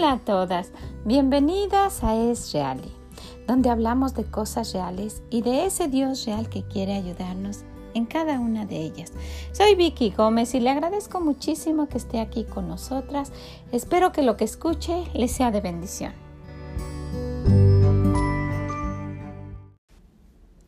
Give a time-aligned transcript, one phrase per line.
[0.00, 0.72] Hola a todas,
[1.04, 2.90] bienvenidas a Es Reali,
[3.46, 8.40] donde hablamos de cosas reales y de ese Dios real que quiere ayudarnos en cada
[8.40, 9.12] una de ellas.
[9.52, 13.30] Soy Vicky Gómez y le agradezco muchísimo que esté aquí con nosotras.
[13.72, 16.14] Espero que lo que escuche le sea de bendición.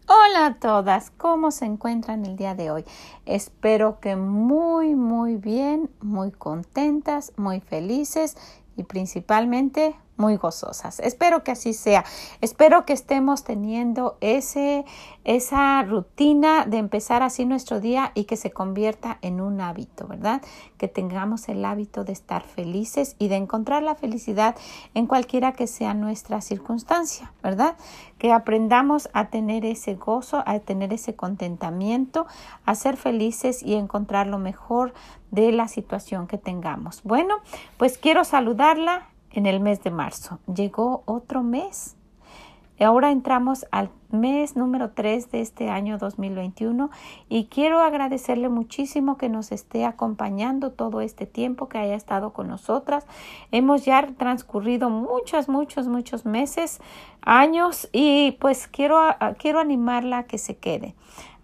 [0.09, 2.85] Hola a todas, ¿cómo se encuentran el día de hoy?
[3.25, 8.37] Espero que muy, muy bien, muy contentas, muy felices
[8.77, 11.01] y principalmente muy gozosas.
[11.01, 12.05] Espero que así sea.
[12.41, 14.85] Espero que estemos teniendo ese,
[15.25, 20.41] esa rutina de empezar así nuestro día y que se convierta en un hábito, ¿verdad?
[20.79, 24.55] Que tengamos el hábito de estar felices y de encontrar la felicidad
[24.95, 27.75] en cualquiera que sea nuestra circunstancia, ¿verdad?
[28.19, 32.29] Que aprendamos a tener ese gozo, a tener ese contentamiento,
[32.65, 34.95] a ser felices y encontrar lo mejor
[35.33, 37.03] de la situación que tengamos.
[37.03, 37.35] Bueno,
[37.77, 40.39] pues quiero saludarla en el mes de marzo.
[40.53, 41.97] Llegó otro mes.
[42.79, 46.91] Ahora entramos al mes número 3 de este año 2021
[47.29, 52.49] y quiero agradecerle muchísimo que nos esté acompañando todo este tiempo que haya estado con
[52.49, 53.07] nosotras.
[53.51, 56.81] Hemos ya transcurrido muchos, muchos, muchos meses,
[57.23, 58.99] años y pues quiero,
[59.39, 60.95] quiero animarla a que se quede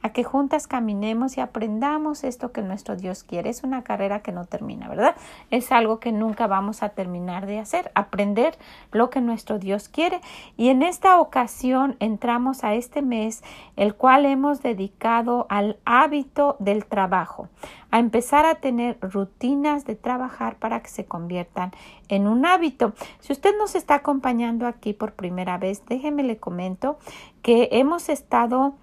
[0.02, 3.50] a que juntas caminemos y aprendamos esto que nuestro Dios quiere.
[3.50, 5.16] Es una carrera que no termina, ¿verdad?
[5.50, 8.56] Es algo que nunca vamos a terminar de hacer, aprender
[8.92, 10.20] lo que nuestro Dios quiere.
[10.56, 13.42] Y en esta ocasión entramos a este mes,
[13.76, 17.48] el cual hemos dedicado al hábito del trabajo,
[17.90, 21.72] a empezar a tener rutinas de trabajar para que se conviertan
[22.08, 22.92] en un hábito.
[23.20, 26.98] Si usted nos está acompañando aquí por primera vez, déjeme le comento
[27.42, 28.74] que hemos estado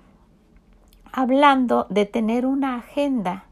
[1.12, 3.46] hablando de tener una agenda,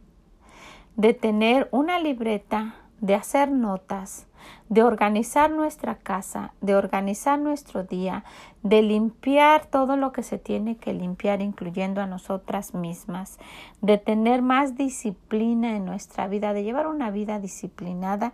[0.95, 4.27] de tener una libreta, de hacer notas,
[4.69, 8.23] de organizar nuestra casa, de organizar nuestro día,
[8.63, 13.37] de limpiar todo lo que se tiene que limpiar, incluyendo a nosotras mismas,
[13.81, 18.33] de tener más disciplina en nuestra vida, de llevar una vida disciplinada,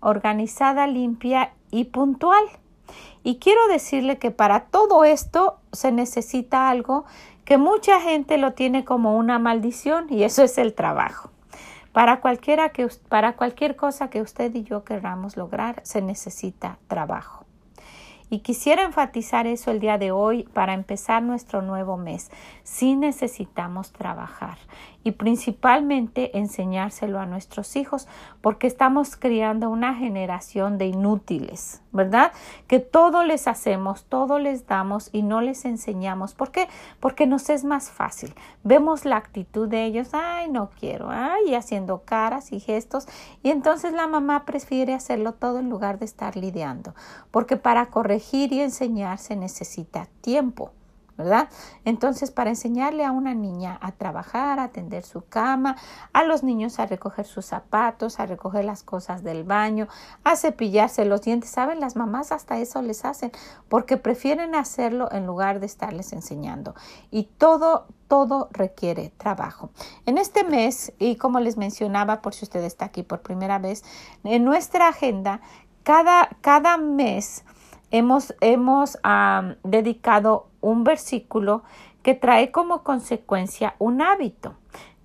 [0.00, 2.44] organizada, limpia y puntual.
[3.22, 7.04] Y quiero decirle que para todo esto se necesita algo
[7.44, 11.30] que mucha gente lo tiene como una maldición y eso es el trabajo.
[11.98, 17.44] Para, cualquiera que, para cualquier cosa que usted y yo queramos lograr, se necesita trabajo.
[18.30, 22.30] Y quisiera enfatizar eso el día de hoy para empezar nuestro nuevo mes.
[22.62, 24.58] Sí necesitamos trabajar
[25.04, 28.08] y principalmente enseñárselo a nuestros hijos
[28.40, 32.32] porque estamos criando una generación de inútiles, ¿verdad?
[32.66, 36.34] Que todo les hacemos, todo les damos y no les enseñamos.
[36.34, 36.68] ¿Por qué?
[37.00, 38.34] Porque nos es más fácil.
[38.64, 43.06] Vemos la actitud de ellos, ay, no quiero, ay, haciendo caras y gestos
[43.42, 46.94] y entonces la mamá prefiere hacerlo todo en lugar de estar lidiando,
[47.30, 50.72] porque para corregir y enseñar se necesita tiempo.
[51.18, 51.48] ¿Verdad?
[51.84, 55.76] Entonces, para enseñarle a una niña a trabajar, a tender su cama,
[56.12, 59.88] a los niños a recoger sus zapatos, a recoger las cosas del baño,
[60.22, 61.80] a cepillarse los dientes, ¿saben?
[61.80, 63.32] Las mamás hasta eso les hacen
[63.68, 66.76] porque prefieren hacerlo en lugar de estarles enseñando.
[67.10, 69.70] Y todo, todo requiere trabajo.
[70.06, 73.82] En este mes, y como les mencionaba, por si usted está aquí por primera vez,
[74.22, 75.40] en nuestra agenda,
[75.82, 77.44] cada, cada mes,
[77.90, 78.98] hemos, hemos
[79.64, 81.62] dedicado un versículo
[82.02, 84.54] que trae como consecuencia un hábito.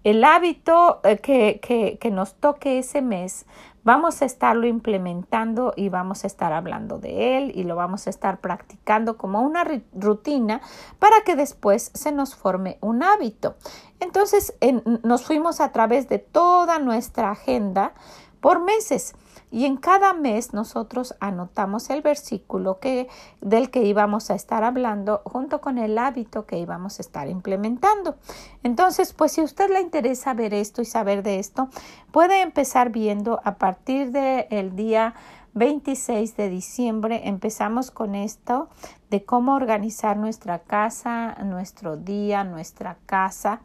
[0.04, 3.46] El hábito eh, que, que, que, nos toque ese mes,
[3.84, 8.10] vamos a estarlo implementando y vamos a estar hablando de él y lo vamos a
[8.10, 10.62] estar practicando como una rutina
[11.00, 13.56] para que después se nos forme un hábito.
[14.00, 14.56] Entonces
[15.04, 17.94] nos fuimos a través de toda nuestra agenda
[18.42, 19.16] por meses.
[19.54, 23.08] Y en cada mes nosotros anotamos el versículo que,
[23.40, 28.16] del que íbamos a estar hablando junto con el hábito que íbamos a estar implementando.
[28.64, 31.70] Entonces, pues si a usted le interesa ver esto y saber de esto,
[32.12, 35.14] puede empezar viendo a partir del día
[35.54, 38.70] 26 de diciembre empezamos con esto
[39.12, 43.62] de cómo organizar nuestra casa, nuestro día, nuestra casa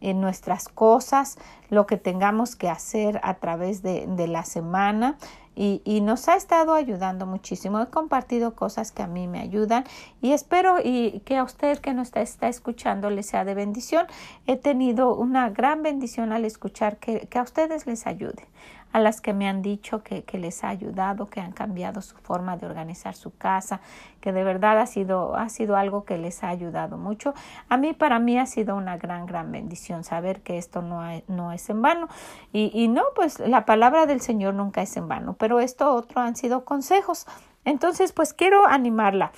[0.00, 1.38] en nuestras cosas,
[1.68, 5.16] lo que tengamos que hacer a través de, de la semana.
[5.56, 7.80] Y, y, nos ha estado ayudando muchísimo.
[7.80, 9.84] He compartido cosas que a mí me ayudan
[10.22, 14.06] y espero y que a usted que nos está, está escuchando le sea de bendición.
[14.46, 18.46] He tenido una gran bendición al escuchar que, que a ustedes les ayude
[18.92, 22.16] a las que me han dicho que, que, les ha ayudado, que han cambiado su
[22.16, 23.80] forma de organizar su casa,
[24.20, 27.34] que de verdad ha sido, ha sido algo que les ha ayudado mucho.
[27.68, 31.52] A mí, para mí, ha sido una gran, gran bendición saber que esto no, no
[31.52, 32.08] es en vano.
[32.52, 36.20] Y, y no, pues la palabra del Señor nunca es en vano, pero esto otro
[36.20, 37.26] han sido consejos.
[37.64, 39.32] Entonces, pues quiero animarla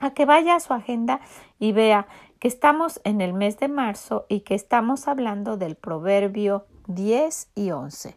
[0.00, 1.20] a que vaya a su agenda
[1.58, 2.06] y vea
[2.40, 7.70] que estamos en el mes de marzo y que estamos hablando del proverbio 10 y
[7.70, 8.16] 11.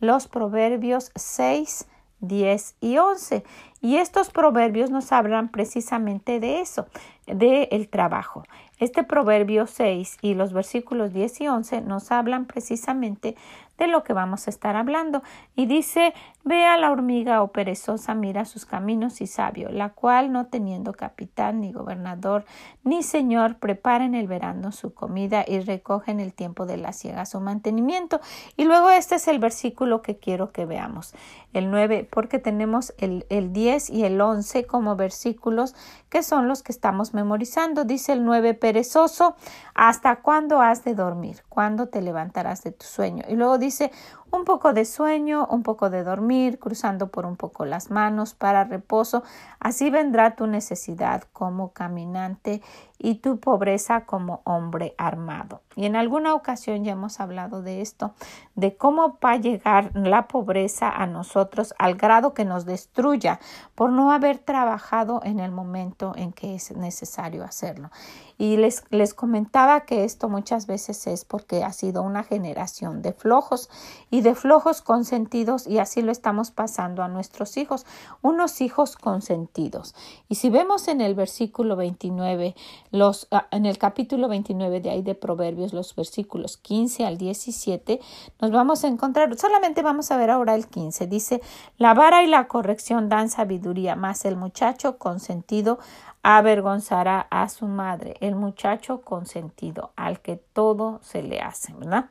[0.00, 1.86] Los proverbios 6,
[2.20, 3.44] 10 y 11.
[3.82, 6.86] Y estos proverbios nos hablan precisamente de eso,
[7.26, 8.44] de el trabajo.
[8.78, 13.36] Este proverbio 6 y los versículos 10 y 11 nos hablan precisamente
[13.78, 15.22] de lo que vamos a estar hablando.
[15.56, 16.14] Y dice,
[16.44, 20.46] ve a la hormiga o oh perezosa, mira sus caminos y sabio, la cual no
[20.46, 22.44] teniendo capitán ni gobernador
[22.84, 26.92] ni señor, prepara en el verano su comida y recoge en el tiempo de la
[26.92, 28.20] siega su mantenimiento.
[28.56, 31.14] Y luego este es el versículo que quiero que veamos,
[31.52, 35.74] el 9, porque tenemos el, el 10 y el 11 como versículos
[36.08, 37.84] que son los que estamos memorizando.
[37.84, 39.34] Dice el 9, perezoso,
[39.74, 41.42] ¿hasta cuándo has de dormir?
[41.48, 43.24] ¿Cuándo te levantarás de tu sueño?
[43.28, 43.90] Y luego dice
[44.32, 48.64] un poco de sueño, un poco de dormir, cruzando por un poco las manos para
[48.64, 49.22] reposo.
[49.60, 52.62] Así vendrá tu necesidad como caminante
[53.02, 55.60] y tu pobreza como hombre armado.
[55.74, 58.14] Y en alguna ocasión ya hemos hablado de esto,
[58.54, 63.40] de cómo va a llegar la pobreza a nosotros al grado que nos destruya
[63.74, 67.90] por no haber trabajado en el momento en que es necesario hacerlo.
[68.38, 73.12] Y les, les comentaba que esto muchas veces es porque ha sido una generación de
[73.12, 73.68] flojos
[74.10, 77.86] y de flojos consentidos y así lo estamos pasando a nuestros hijos,
[78.22, 79.94] unos hijos consentidos.
[80.28, 82.54] Y si vemos en el versículo 29,
[82.90, 88.00] los, ah, en el capítulo 29 de ahí de Proverbios, los versículos 15 al 17,
[88.40, 91.42] nos vamos a encontrar, solamente vamos a ver ahora el 15, dice,
[91.78, 95.78] la vara y la corrección dan sabiduría, más el muchacho consentido
[96.22, 102.06] avergonzará a su madre, el muchacho consentido, al que todo se le hace, ¿verdad?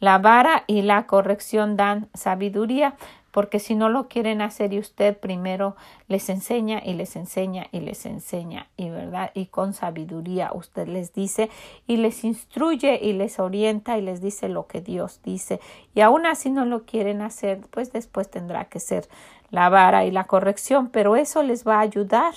[0.00, 2.96] La vara y la corrección dan sabiduría,
[3.34, 5.74] porque si no lo quieren hacer y usted primero
[6.06, 11.12] les enseña y les enseña y les enseña y verdad y con sabiduría usted les
[11.12, 11.50] dice
[11.88, 15.58] y les instruye y les orienta y les dice lo que Dios dice
[15.96, 19.08] y aún así no lo quieren hacer pues después tendrá que ser
[19.50, 22.34] la vara y la corrección pero eso les va a ayudar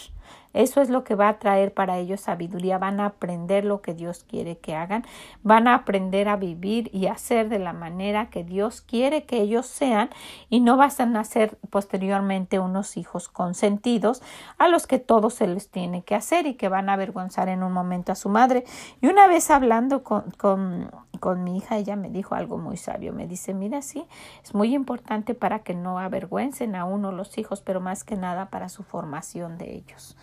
[0.63, 2.77] eso es lo que va a traer para ellos sabiduría.
[2.77, 5.05] Van a aprender lo que Dios quiere que hagan.
[5.43, 9.67] Van a aprender a vivir y hacer de la manera que Dios quiere que ellos
[9.67, 10.09] sean
[10.49, 14.21] y no van a ser posteriormente unos hijos consentidos
[14.57, 17.63] a los que todo se les tiene que hacer y que van a avergonzar en
[17.63, 18.63] un momento a su madre.
[19.01, 20.89] Y una vez hablando con, con,
[21.19, 23.13] con mi hija, ella me dijo algo muy sabio.
[23.13, 24.05] Me dice, mira, sí,
[24.43, 28.49] es muy importante para que no avergüencen a uno los hijos, pero más que nada
[28.49, 30.17] para su formación de ellos.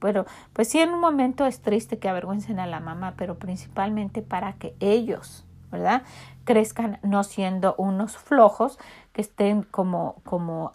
[0.00, 4.22] Pero, pues sí, en un momento es triste que avergüencen a la mamá, pero principalmente
[4.22, 6.02] para que ellos, ¿verdad?
[6.44, 8.78] Crezcan no siendo unos flojos
[9.12, 10.72] que estén como, como,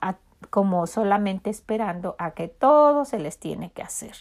[0.50, 4.16] como solamente esperando a que todo se les tiene que hacer.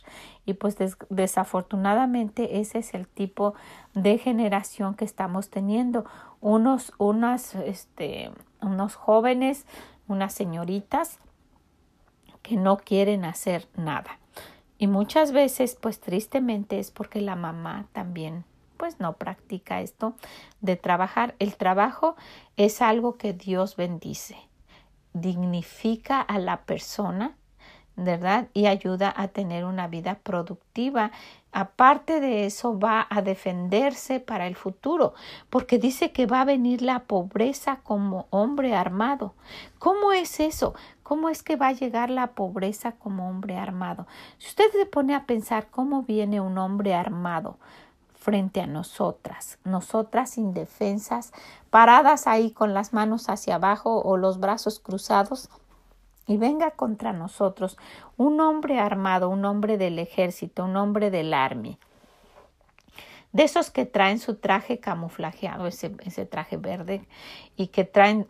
[0.44, 0.76] Y pues
[1.08, 3.54] desafortunadamente ese es el tipo
[3.94, 6.04] de generación que estamos teniendo.
[6.40, 8.30] Unos, unas, este,
[8.60, 9.66] unos jóvenes,
[10.06, 11.18] unas señoritas
[12.42, 14.18] que no quieren hacer nada.
[14.78, 18.44] Y muchas veces, pues tristemente es porque la mamá también
[18.78, 20.14] pues no practica esto
[20.60, 21.34] de trabajar.
[21.40, 22.16] El trabajo
[22.56, 24.36] es algo que Dios bendice,
[25.12, 27.36] dignifica a la persona,
[27.96, 28.48] ¿verdad?
[28.54, 31.10] Y ayuda a tener una vida productiva.
[31.50, 35.14] Aparte de eso, va a defenderse para el futuro,
[35.50, 39.34] porque dice que va a venir la pobreza como hombre armado.
[39.80, 40.74] ¿Cómo es eso?
[41.08, 44.06] ¿Cómo es que va a llegar la pobreza como hombre armado?
[44.36, 47.56] Si usted se pone a pensar cómo viene un hombre armado
[48.12, 51.32] frente a nosotras, nosotras indefensas,
[51.70, 55.48] paradas ahí con las manos hacia abajo o los brazos cruzados,
[56.26, 57.78] y venga contra nosotros
[58.18, 61.78] un hombre armado, un hombre del ejército, un hombre del army,
[63.32, 67.08] de esos que traen su traje camuflajeado, ese, ese traje verde,
[67.56, 68.28] y que traen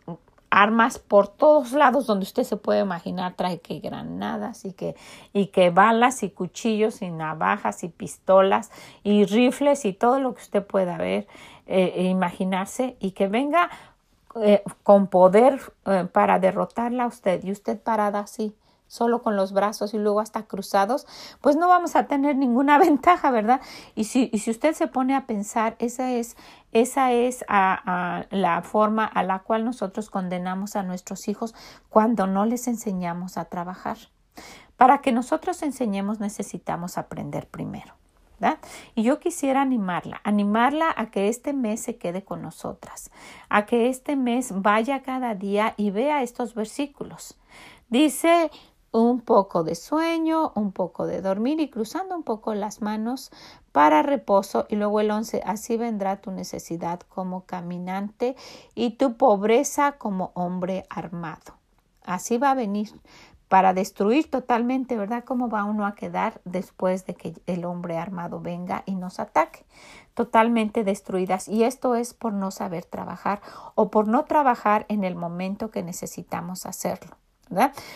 [0.49, 4.95] armas por todos lados donde usted se puede imaginar, trae que granadas y que,
[5.33, 8.71] y que balas y cuchillos y navajas y pistolas
[9.03, 11.27] y rifles y todo lo que usted pueda ver,
[11.67, 13.69] eh, e imaginarse y que venga
[14.41, 18.55] eh, con poder eh, para derrotarla a usted y usted parada así
[18.89, 21.07] solo con los brazos y luego hasta cruzados,
[21.39, 23.61] pues no vamos a tener ninguna ventaja, ¿verdad?
[23.95, 26.35] Y si, y si usted se pone a pensar, esa es,
[26.71, 31.55] esa es la forma a la cual nosotros condenamos a nuestros hijos
[31.89, 33.97] cuando no les enseñamos a trabajar.
[34.77, 37.95] Para que nosotros enseñemos necesitamos aprender primero.
[38.95, 43.11] Y yo quisiera animarla, animarla a que este mes se quede con nosotras,
[43.49, 47.37] a que este mes vaya cada día y vea estos versículos.
[47.89, 48.49] Dice
[48.91, 53.31] un poco de sueño, un poco de dormir y cruzando un poco las manos
[53.71, 58.35] para reposo y luego el once, así vendrá tu necesidad como caminante
[58.75, 61.57] y tu pobreza como hombre armado.
[62.03, 62.89] Así va a venir
[63.49, 65.23] para destruir totalmente, ¿verdad?
[65.23, 69.65] ¿Cómo va uno a quedar después de que el hombre armado venga y nos ataque?
[70.13, 71.47] Totalmente destruidas.
[71.47, 73.41] Y esto es por no saber trabajar
[73.73, 77.17] o por no trabajar en el momento que necesitamos hacerlo.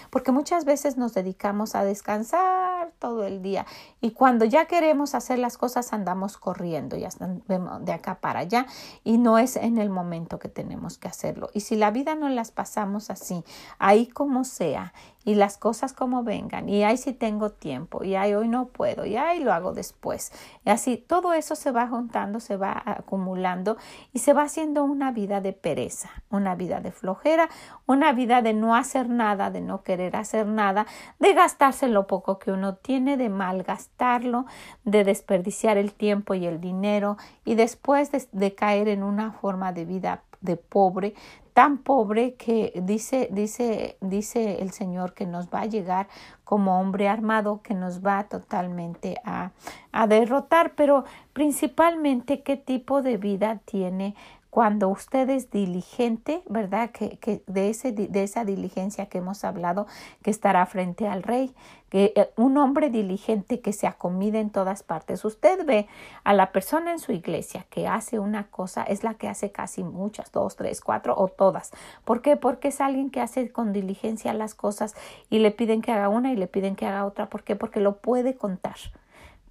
[0.10, 3.66] Porque muchas veces nos dedicamos a descansar todo el día
[4.02, 8.66] y cuando ya queremos hacer las cosas andamos corriendo, ya de acá para allá
[9.04, 11.50] y no es en el momento que tenemos que hacerlo.
[11.54, 13.44] Y si la vida no las pasamos así,
[13.80, 14.94] ahí como sea,
[15.25, 19.06] y las cosas como vengan, y ahí si tengo tiempo, y ahí hoy no puedo,
[19.06, 20.32] y ahí lo hago después.
[20.65, 23.77] Y así todo eso se va juntando, se va acumulando
[24.12, 27.50] y se va haciendo una vida de pereza, una vida de flojera,
[27.86, 30.86] una vida de no hacer nada, de no querer hacer nada,
[31.20, 34.46] de gastarse lo poco que uno tiene, de malgastarlo,
[34.84, 39.74] de desperdiciar el tiempo y el dinero y después de, de caer en una forma
[39.74, 41.15] de vida de pobre,
[41.54, 46.08] tan pobre que dice, dice, dice el Señor que nos va a llegar
[46.44, 49.52] como hombre armado, que nos va totalmente a,
[49.92, 54.16] a derrotar, pero principalmente qué tipo de vida tiene
[54.54, 56.92] cuando usted es diligente, ¿verdad?
[56.92, 59.88] Que, que de, ese, de esa diligencia que hemos hablado,
[60.22, 61.56] que estará frente al rey,
[61.90, 65.26] que eh, un hombre diligente que se acomide en todas partes.
[65.26, 65.88] Usted ve
[66.24, 69.84] a la persona en su iglesia que hace una cosa, es la que hace casi
[69.84, 71.72] muchas, dos, tres, cuatro o todas.
[72.06, 72.38] ¿Por qué?
[72.38, 74.94] Porque es alguien que hace con diligencia las cosas
[75.32, 77.28] y le piden que haga una y le piden que haga otra.
[77.28, 77.56] ¿Por qué?
[77.56, 78.78] Porque lo puede contar.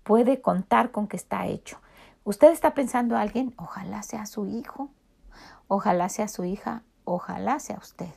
[0.04, 1.78] Puede contar con que está hecho.
[2.24, 4.90] Usted está pensando a alguien, ojalá sea su hijo,
[5.68, 8.14] ojalá sea su hija, ojalá sea usted.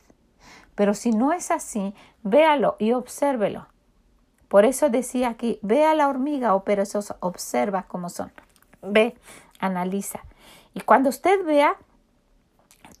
[0.74, 3.66] Pero si no es así, véalo y obsérvelo.
[4.48, 8.30] Por eso decía aquí, ve a la hormiga o perezosa, observa cómo son.
[8.80, 9.16] Ve,
[9.58, 10.20] analiza.
[10.72, 11.76] Y cuando usted vea,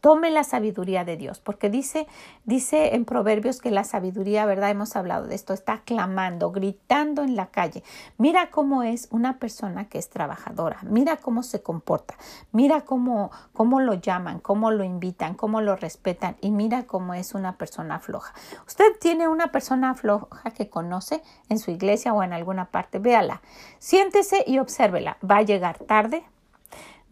[0.06, 2.06] Tome la sabiduría de Dios, porque dice,
[2.44, 4.70] dice en Proverbios que la sabiduría, ¿verdad?
[4.70, 7.82] Hemos hablado de esto, está clamando, gritando en la calle.
[8.16, 12.14] Mira cómo es una persona que es trabajadora, mira cómo se comporta,
[12.52, 17.34] mira cómo, cómo lo llaman, cómo lo invitan, cómo lo respetan y mira cómo es
[17.34, 18.32] una persona floja.
[18.64, 23.42] Usted tiene una persona floja que conoce en su iglesia o en alguna parte, véala,
[23.80, 25.18] siéntese y obsérvela.
[25.28, 26.24] Va a llegar tarde,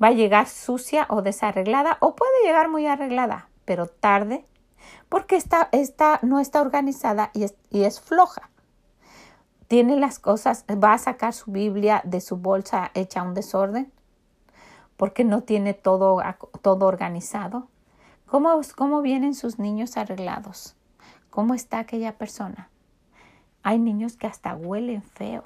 [0.02, 4.46] va a llegar sucia o desarreglada o puede llegar muy arreglada, pero tarde
[5.08, 8.50] porque está, está, no está organizada y es, y es floja.
[9.68, 13.92] Tiene las cosas, va a sacar su Biblia de su bolsa hecha un desorden
[14.96, 16.22] porque no tiene todo,
[16.62, 17.68] todo organizado.
[18.26, 20.76] ¿Cómo, ¿Cómo vienen sus niños arreglados?
[21.30, 22.70] ¿Cómo está aquella persona?
[23.62, 25.44] Hay niños que hasta huelen feo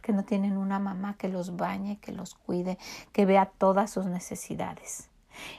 [0.00, 2.78] porque no tienen una mamá que los bañe, que los cuide,
[3.12, 5.10] que vea todas sus necesidades.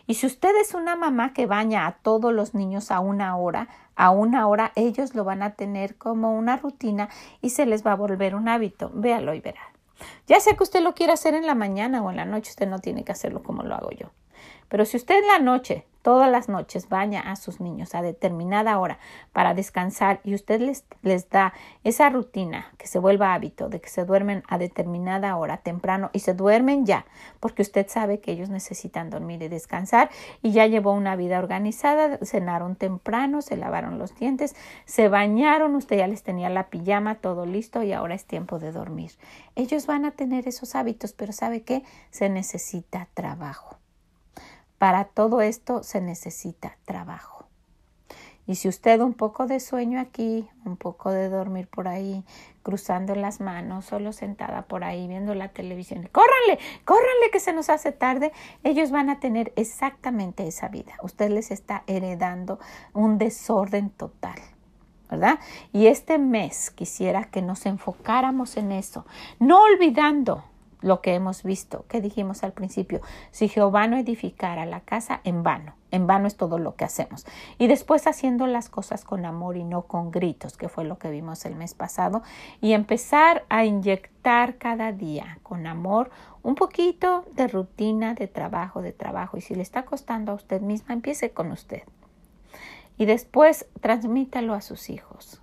[0.07, 3.67] Y si usted es una mamá que baña a todos los niños a una hora,
[3.95, 7.07] a una hora ellos lo van a tener como una rutina
[7.39, 8.89] y se les va a volver un hábito.
[8.95, 9.61] Véalo y verá.
[10.25, 12.67] Ya sea que usted lo quiera hacer en la mañana o en la noche, usted
[12.67, 14.09] no tiene que hacerlo como lo hago yo.
[14.69, 18.79] Pero si usted en la noche todas las noches baña a sus niños a determinada
[18.79, 18.99] hora
[19.33, 23.89] para descansar y usted les, les da esa rutina que se vuelva hábito de que
[23.89, 27.05] se duermen a determinada hora temprano y se duermen ya
[27.39, 30.09] porque usted sabe que ellos necesitan dormir y descansar
[30.41, 34.55] y ya llevó una vida organizada, cenaron temprano, se lavaron los dientes,
[34.85, 38.71] se bañaron, usted ya les tenía la pijama, todo listo y ahora es tiempo de
[38.71, 39.11] dormir.
[39.55, 41.83] Ellos van a tener esos hábitos, pero ¿sabe qué?
[42.09, 43.80] Se necesita trabajo.
[44.81, 47.45] Para todo esto se necesita trabajo.
[48.47, 52.25] Y si usted un poco de sueño aquí, un poco de dormir por ahí,
[52.63, 57.69] cruzando las manos, solo sentada por ahí viendo la televisión, córranle, córranle que se nos
[57.69, 58.31] hace tarde,
[58.63, 60.93] ellos van a tener exactamente esa vida.
[61.03, 62.57] Usted les está heredando
[62.93, 64.39] un desorden total.
[65.11, 65.39] ¿verdad?
[65.73, 69.05] Y este mes quisiera que nos enfocáramos en eso,
[69.37, 70.45] no olvidando
[70.81, 75.43] lo que hemos visto, que dijimos al principio, si Jehová no edificara la casa, en
[75.43, 77.25] vano, en vano es todo lo que hacemos.
[77.57, 81.11] Y después haciendo las cosas con amor y no con gritos, que fue lo que
[81.11, 82.23] vimos el mes pasado,
[82.59, 86.09] y empezar a inyectar cada día con amor
[86.43, 89.37] un poquito de rutina de trabajo, de trabajo.
[89.37, 91.83] Y si le está costando a usted misma, empiece con usted.
[92.97, 95.40] Y después transmítalo a sus hijos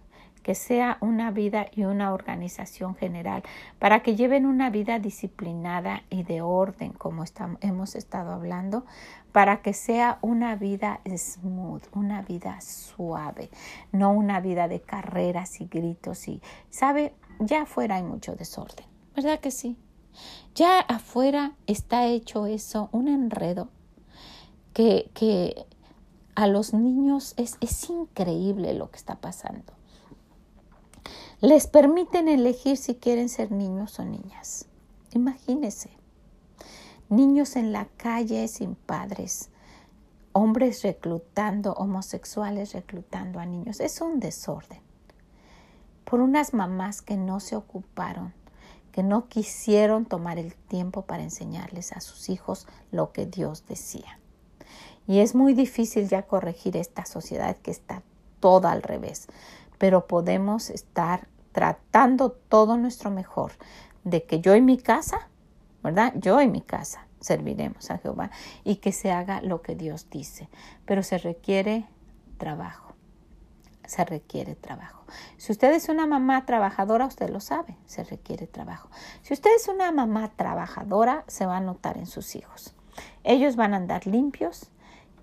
[0.49, 3.43] que sea una vida y una organización general,
[3.79, 7.25] para que lleven una vida disciplinada y de orden, como
[7.61, 8.87] hemos estado hablando,
[9.31, 13.51] para que sea una vida smooth, una vida suave,
[13.93, 16.41] no una vida de carreras y gritos y,
[16.71, 17.13] ¿sabe?
[17.41, 19.77] Ya afuera hay mucho desorden, ¿verdad que sí?
[20.55, 23.69] Ya afuera está hecho eso, un enredo
[24.73, 25.67] que, que
[26.37, 29.78] a los niños es, es increíble lo que está pasando
[31.41, 34.67] les permiten elegir si quieren ser niños o niñas.
[35.13, 35.91] Imagínese,
[37.09, 39.51] niños en la calle sin padres,
[40.33, 43.79] hombres reclutando, homosexuales reclutando a niños.
[43.79, 44.81] Es un desorden.
[46.05, 48.35] Por unas mamás que no se ocuparon,
[48.91, 54.19] que no quisieron tomar el tiempo para enseñarles a sus hijos lo que Dios decía.
[55.07, 58.03] Y es muy difícil ya corregir esta sociedad que está
[58.41, 59.29] toda al revés
[59.79, 63.53] pero podemos estar tratando todo nuestro mejor
[64.05, 65.29] de que yo y mi casa,
[65.83, 66.13] ¿verdad?
[66.17, 68.31] Yo y mi casa serviremos a Jehová
[68.65, 70.49] y que se haga lo que Dios dice,
[70.85, 71.87] pero se requiere
[72.39, 72.95] trabajo.
[73.85, 75.05] Se requiere trabajo.
[75.39, 78.91] Si usted es una mamá trabajadora, usted lo sabe, se requiere trabajo.
[79.23, 82.75] Si usted es una mamá trabajadora, se va a notar en sus hijos.
[83.25, 84.71] Ellos van a andar limpios,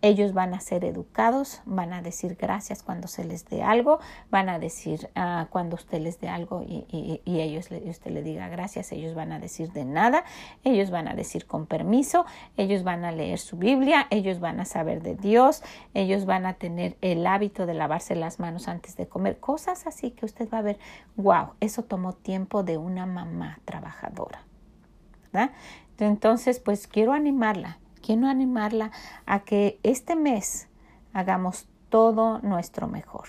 [0.05, 4.49] ellos van a ser educados, van a decir gracias cuando se les dé algo, van
[4.49, 9.15] a decir ah, cuando usted les dé algo y, ellos usted le diga gracias, ellos
[9.15, 10.23] van a decir de nada,
[10.63, 14.65] ellos van a decir con permiso, ellos van a leer su Biblia, ellos van a
[14.65, 15.63] saber de Dios,
[15.95, 20.11] ellos van a tener el hábito de lavarse las manos antes de comer, cosas así
[20.11, 20.77] que usted va a ver,
[21.15, 24.43] wow, eso tomó tiempo de una mamá trabajadora.
[25.97, 28.91] Entonces, pues quiero animarla quiero animarla
[29.25, 30.67] a que este mes
[31.13, 33.27] hagamos todo nuestro mejor.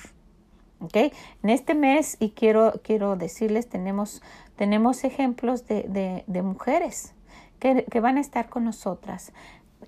[0.80, 0.97] ¿ok?
[1.42, 4.23] En este mes, y quiero, quiero decirles, tenemos,
[4.56, 7.14] tenemos ejemplos de, de, mujeres
[7.59, 9.32] que, que, van a estar con nosotras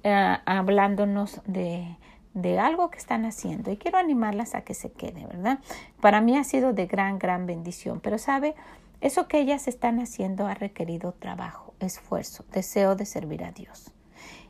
[0.05, 1.97] eh, hablándonos de,
[2.33, 5.59] de algo que están haciendo y quiero animarlas a que se quede, ¿verdad?
[6.01, 8.55] Para mí ha sido de gran, gran bendición, pero sabe,
[9.01, 13.93] eso que ellas están haciendo ha requerido trabajo, esfuerzo, deseo de servir a Dios.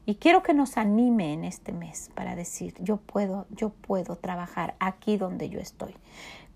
[0.09, 4.75] Y quiero que nos anime en este mes para decir, yo puedo, yo puedo trabajar
[4.81, 5.95] aquí donde yo estoy.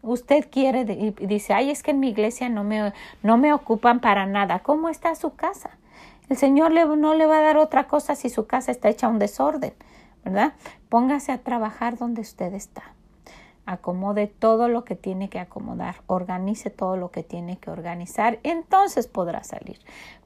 [0.00, 4.00] Usted quiere y dice, ay, es que en mi iglesia no me, no me ocupan
[4.00, 4.60] para nada.
[4.60, 5.76] ¿Cómo está su casa?
[6.30, 9.18] El Señor no le va a dar otra cosa si su casa está hecha un
[9.18, 9.74] desorden,
[10.24, 10.54] ¿verdad?
[10.88, 12.94] Póngase a trabajar donde usted está
[13.66, 19.06] acomode todo lo que tiene que acomodar, organice todo lo que tiene que organizar, entonces
[19.06, 19.78] podrá salir.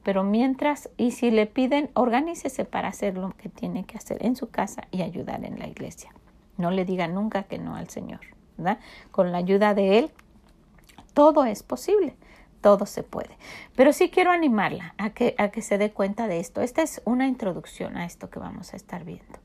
[0.03, 4.35] Pero mientras, y si le piden, organícese para hacer lo que tiene que hacer en
[4.35, 6.13] su casa y ayudar en la iglesia.
[6.57, 8.21] No le diga nunca que no al Señor,
[8.57, 8.79] ¿verdad?
[9.11, 10.11] Con la ayuda de Él,
[11.13, 12.15] todo es posible
[12.61, 13.37] todo se puede.
[13.75, 16.61] Pero sí quiero animarla a que, a que se dé cuenta de esto.
[16.61, 19.39] Esta es una introducción a esto que vamos a estar viendo.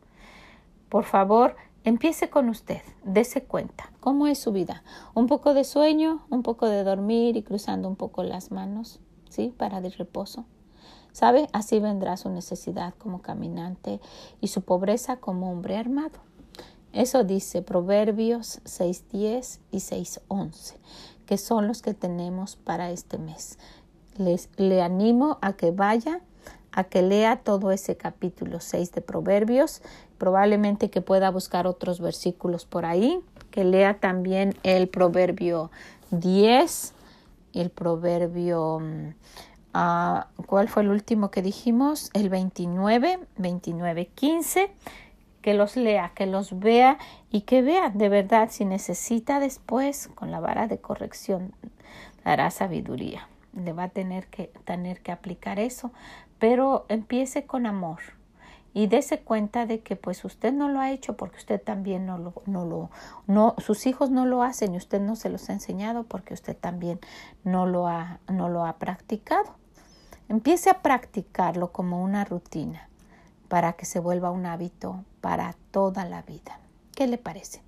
[0.88, 4.84] Por favor, Empiece con usted, dése cuenta cómo es su vida.
[5.14, 9.52] Un poco de sueño, un poco de dormir y cruzando un poco las manos, ¿sí?
[9.56, 10.44] Para de reposo.
[11.10, 11.48] ¿Sabe?
[11.52, 14.00] Así vendrá su necesidad como caminante
[14.40, 16.20] y su pobreza como hombre armado.
[16.92, 20.76] Eso dice Proverbios 6.10 y 6.11,
[21.26, 23.58] que son los que tenemos para este mes.
[24.16, 26.20] Les, le animo a que vaya,
[26.70, 29.82] a que lea todo ese capítulo 6 de Proverbios
[30.22, 33.18] probablemente que pueda buscar otros versículos por ahí,
[33.50, 35.72] que lea también el proverbio
[36.12, 36.94] 10,
[37.54, 42.08] el proverbio, uh, ¿cuál fue el último que dijimos?
[42.14, 44.70] El 29, 29, 15,
[45.40, 46.98] que los lea, que los vea
[47.32, 51.52] y que vea de verdad si necesita después con la vara de corrección
[52.24, 53.26] dará sabiduría.
[53.56, 55.90] Le va a tener que tener que aplicar eso,
[56.38, 58.21] pero empiece con amor
[58.74, 62.18] y dése cuenta de que pues usted no lo ha hecho porque usted también no
[62.18, 62.90] lo, no lo,
[63.26, 66.56] no, sus hijos no lo hacen y usted no se los ha enseñado porque usted
[66.56, 67.00] también
[67.44, 69.54] no lo ha, no lo ha practicado.
[70.28, 72.88] Empiece a practicarlo como una rutina
[73.48, 76.61] para que se vuelva un hábito para toda la vida.
[77.02, 77.60] ¿Qué le parece?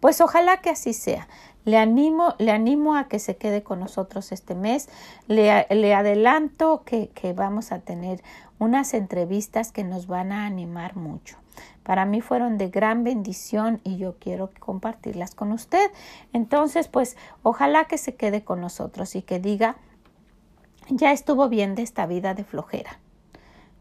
[0.00, 1.26] Pues ojalá que así sea.
[1.64, 4.90] Le animo, le animo a que se quede con nosotros este mes.
[5.28, 8.22] Le, le adelanto que, que vamos a tener
[8.58, 11.38] unas entrevistas que nos van a animar mucho.
[11.84, 15.90] Para mí fueron de gran bendición y yo quiero compartirlas con usted.
[16.34, 19.76] Entonces, pues ojalá que se quede con nosotros y que diga,
[20.90, 22.98] ya estuvo bien de esta vida de flojera.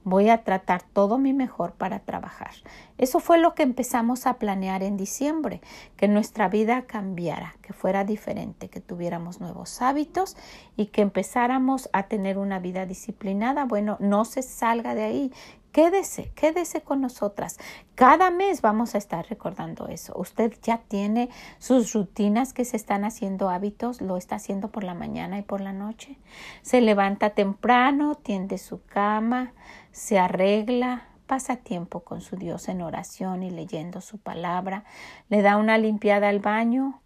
[0.03, 2.51] Voy a tratar todo mi mejor para trabajar.
[2.97, 5.61] Eso fue lo que empezamos a planear en diciembre,
[5.95, 10.37] que nuestra vida cambiara, que fuera diferente, que tuviéramos nuevos hábitos
[10.75, 13.65] y que empezáramos a tener una vida disciplinada.
[13.65, 15.31] Bueno, no se salga de ahí,
[15.71, 17.57] Quédese, quédese con nosotras.
[17.95, 20.11] Cada mes vamos a estar recordando eso.
[20.17, 24.95] Usted ya tiene sus rutinas que se están haciendo hábitos, lo está haciendo por la
[24.95, 26.17] mañana y por la noche.
[26.61, 29.53] Se levanta temprano, tiende su cama,
[29.91, 34.83] se arregla, pasa tiempo con su Dios en oración y leyendo su palabra,
[35.29, 37.01] le da una limpiada al baño,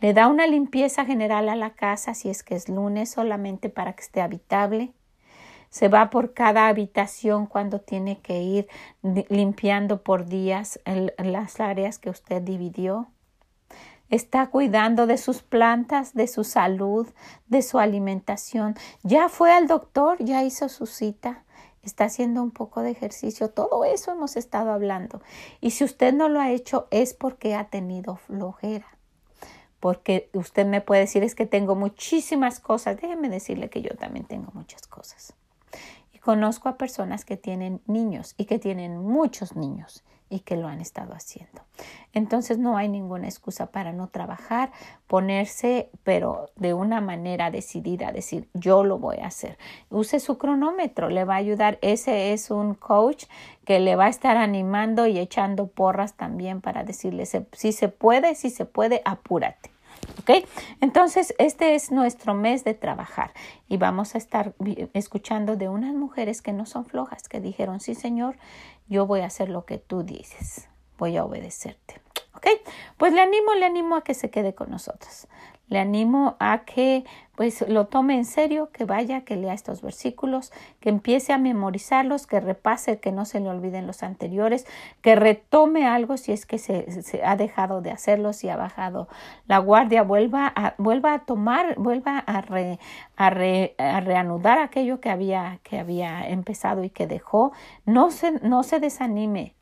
[0.00, 3.92] le da una limpieza general a la casa si es que es lunes solamente para
[3.92, 4.92] que esté habitable
[5.72, 8.68] se va por cada habitación cuando tiene que ir
[9.30, 10.78] limpiando por días
[11.16, 13.08] las áreas que usted dividió.
[14.10, 17.08] Está cuidando de sus plantas, de su salud,
[17.46, 18.74] de su alimentación.
[19.02, 21.42] Ya fue al doctor, ya hizo su cita
[21.82, 25.20] está haciendo un poco de ejercicio, todo eso hemos estado hablando.
[25.60, 28.86] Y si usted no lo ha hecho es porque ha tenido flojera.
[29.80, 33.00] Porque usted me puede decir es que tengo muchísimas cosas.
[33.00, 35.34] Déjeme decirle que yo también tengo muchas cosas.
[36.22, 40.80] Conozco a personas que tienen niños y que tienen muchos niños y que lo han
[40.80, 41.60] estado haciendo.
[42.14, 44.72] Entonces no hay ninguna excusa para no trabajar,
[45.06, 49.58] ponerse, pero de una manera decidida, decir, yo lo voy a hacer.
[49.90, 51.78] Use su cronómetro, le va a ayudar.
[51.82, 53.26] Ese es un coach
[53.66, 58.34] que le va a estar animando y echando porras también para decirle, si se puede,
[58.34, 59.71] si se puede, apúrate.
[60.20, 60.46] ¿Ok?
[60.80, 63.32] Entonces, este es nuestro mes de trabajar
[63.68, 64.54] y vamos a estar
[64.94, 68.36] escuchando de unas mujeres que no son flojas, que dijeron, sí, Señor,
[68.88, 72.00] yo voy a hacer lo que tú dices, voy a obedecerte.
[72.34, 72.46] ¿Ok?
[72.96, 75.28] Pues le animo, le animo a que se quede con nosotros.
[75.72, 77.02] Le animo a que
[77.34, 82.26] pues lo tome en serio, que vaya, que lea estos versículos, que empiece a memorizarlos,
[82.26, 84.66] que repase, que no se le olviden los anteriores,
[85.00, 86.84] que retome algo si es que se,
[87.24, 89.08] ha dejado de hacerlo, si ha bajado
[89.46, 96.28] la guardia, vuelva a, vuelva a tomar, vuelva a, reanudar aquello que había, que había
[96.28, 97.52] empezado y que dejó.
[97.86, 99.54] No se, no se desanime,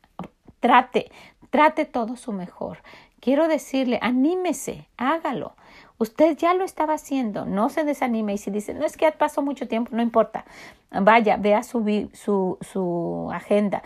[0.59, 1.13] trate,
[1.51, 2.79] trate todo su mejor.
[3.21, 5.55] Quiero decirle, anímese, hágalo.
[6.01, 9.43] Usted ya lo estaba haciendo, no se desanime y si dice, no es que pasó
[9.43, 10.47] mucho tiempo, no importa,
[10.91, 13.83] vaya, vea su, su, su agenda.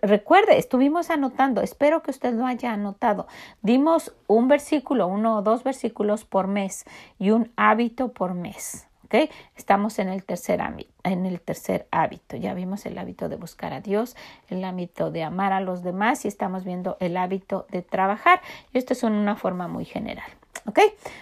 [0.00, 3.26] Recuerde, estuvimos anotando, espero que usted lo haya anotado.
[3.60, 6.86] Dimos un versículo, uno o dos versículos por mes
[7.18, 8.86] y un hábito por mes.
[9.04, 9.28] ¿Okay?
[9.54, 10.62] Estamos en el, tercer
[11.02, 12.38] en el tercer hábito.
[12.38, 14.16] Ya vimos el hábito de buscar a Dios,
[14.48, 18.40] el hábito de amar a los demás y estamos viendo el hábito de trabajar.
[18.72, 20.37] Y esto es una forma muy general.
[20.68, 20.80] ¿Ok?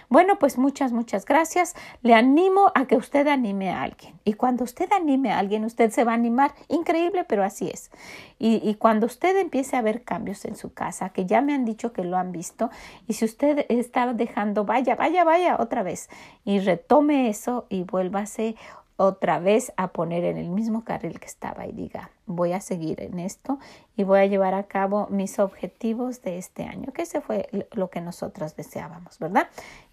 [0.09, 1.77] Bueno, pues muchas, muchas gracias.
[2.03, 4.19] Le animo a que usted anime a alguien.
[4.25, 6.53] Y cuando usted anime a alguien, usted se va a animar.
[6.67, 7.93] Increíble, pero así es.
[8.41, 11.93] Y, cuando usted empiece a ver cambios en su casa, que ya me han dicho
[11.93, 12.71] que lo han visto,
[13.07, 16.11] y si usted está dejando, vaya, vaya, vaya otra vez,
[16.45, 18.57] y retome eso y vuélvase
[18.97, 23.03] otra vez a poner en el mismo carril que estaba y diga, voy a seguir
[23.03, 23.59] en esto
[23.95, 27.91] y voy a llevar a cabo mis objetivos de este año, que ese fue lo
[27.91, 29.49] que nosotros deseábamos, ¿verdad?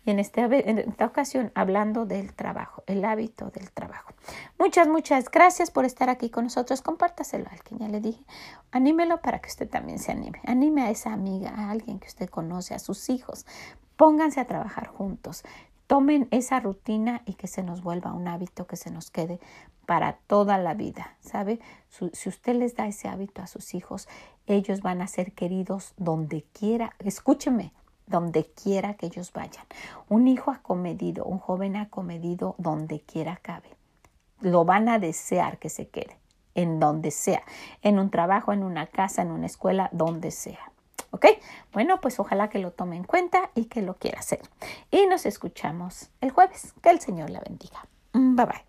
[0.06, 4.14] Y en, este, en esta ocasión hablando del trabajo, el hábito del trabajo.
[4.58, 6.82] Muchas, muchas gracias por estar aquí con nosotros.
[6.82, 8.24] Compártaselo a alguien, ya le dije.
[8.72, 10.40] Anímelo para que usted también se anime.
[10.46, 13.46] Anime a esa amiga, a alguien que usted conoce, a sus hijos.
[13.96, 15.44] Pónganse a trabajar juntos
[15.94, 19.40] tomen esa rutina y que se nos vuelva un hábito que se nos quede
[19.86, 21.60] para toda la vida, ¿sabe?
[22.14, 24.08] Si usted les da ese hábito a sus hijos,
[24.48, 27.74] ellos van a ser queridos donde quiera, escúcheme,
[28.08, 29.68] donde quiera que ellos vayan.
[30.10, 33.70] Un hijo acomedido, un joven acomedido, donde quiera cabe.
[34.42, 36.18] Lo van a desear que se quede,
[36.56, 37.44] en donde sea,
[37.84, 40.73] en un trabajo, en una casa, en una escuela, donde sea.
[41.14, 41.28] ¿Ok?
[41.72, 44.42] Bueno, pues ojalá que lo tome en cuenta y que lo quiera hacer.
[44.90, 46.74] Y nos escuchamos el jueves.
[46.82, 47.86] Que el Señor la bendiga.
[48.14, 48.66] Mm, bye bye.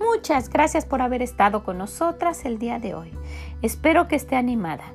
[0.00, 3.12] Muchas gracias por haber estado con nosotras el día de hoy.
[3.60, 4.94] Espero que esté animada,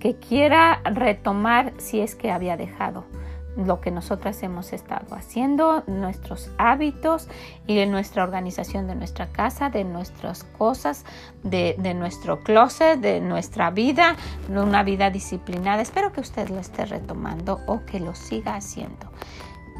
[0.00, 3.06] que quiera retomar si es que había dejado
[3.56, 7.28] lo que nosotras hemos estado haciendo, nuestros hábitos
[7.66, 11.04] y de nuestra organización de nuestra casa, de nuestras cosas,
[11.42, 14.16] de, nuestro closet, de nuestra vida,
[14.48, 15.82] una vida disciplinada.
[15.82, 19.10] Espero que usted lo esté retomando o que lo siga haciendo.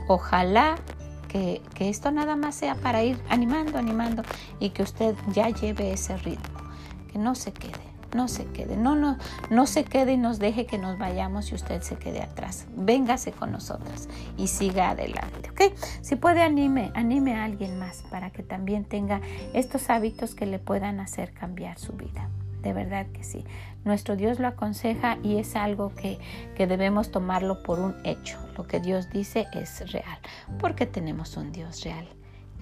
[0.09, 0.77] Ojalá
[1.29, 4.23] que esto nada más sea para ir animando, animando
[4.61, 6.61] y que usted ya lleve ese ritmo,
[7.11, 9.17] que no se quede no se quede, no, no,
[9.51, 12.67] no se quede y nos deje que nos vayamos y usted se quede atrás.
[12.77, 15.75] Véngase con nosotras y siga adelante, ¿ok?
[16.01, 19.21] Si puede, anime, anime a alguien más para que también tenga
[19.55, 22.29] estos hábitos que le puedan hacer cambiar su vida.
[22.63, 23.45] De verdad que sí.
[23.85, 26.19] Nuestro Dios lo aconseja y es algo que,
[26.55, 28.39] que debemos tomarlo por un hecho.
[28.57, 30.19] Lo que Dios dice es real,
[30.61, 32.07] porque tenemos un Dios real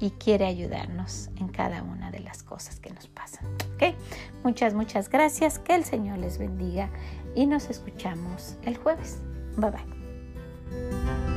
[0.01, 3.47] y quiere ayudarnos en cada una de las cosas que nos pasan.
[4.43, 5.59] Muchas, muchas gracias.
[5.59, 6.91] Que el Señor les bendiga
[7.35, 9.23] y nos escuchamos el jueves.
[9.57, 11.30] Bye bye.